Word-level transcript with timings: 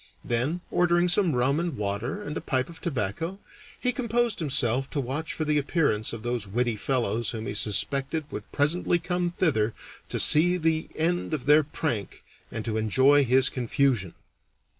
Then, 0.25 0.61
ordering 0.71 1.07
some 1.09 1.35
rum 1.35 1.59
and 1.59 1.77
water 1.77 2.23
and 2.23 2.35
a 2.35 2.41
pipe 2.41 2.69
of 2.69 2.81
tobacco, 2.81 3.37
he 3.79 3.91
composed 3.91 4.39
himself 4.39 4.89
to 4.89 4.99
watch 4.99 5.31
for 5.31 5.45
the 5.45 5.59
appearance 5.59 6.11
of 6.11 6.23
those 6.23 6.47
witty 6.47 6.75
fellows 6.75 7.29
whom 7.29 7.45
he 7.45 7.53
suspected 7.53 8.25
would 8.31 8.51
presently 8.51 8.97
come 8.97 9.29
thither 9.29 9.75
to 10.09 10.19
see 10.19 10.57
the 10.57 10.89
end 10.95 11.35
of 11.35 11.45
their 11.45 11.61
prank 11.63 12.23
and 12.51 12.65
to 12.65 12.77
enjoy 12.77 13.23
his 13.23 13.47
confusion. 13.49 14.15